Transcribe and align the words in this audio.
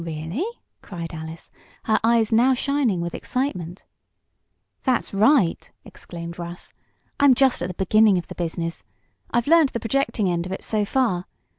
"Really?" 0.03 0.47
cried 0.81 1.13
Alice, 1.13 1.51
her 1.83 1.99
eyes 2.03 2.31
now 2.31 2.55
shining 2.55 3.01
with 3.01 3.13
excitement. 3.13 3.85
"That's 4.83 5.13
right!" 5.13 5.71
exclaimed 5.85 6.39
Russ. 6.39 6.73
"I'm 7.19 7.35
just 7.35 7.61
at 7.61 7.67
the 7.67 7.75
beginning 7.75 8.17
of 8.17 8.25
the 8.25 8.33
business. 8.33 8.83
I've 9.29 9.45
learned 9.45 9.69
the 9.69 9.79
projecting 9.79 10.27
end 10.27 10.47
of 10.47 10.51
it 10.53 10.63
so 10.63 10.85
far. 10.85 11.27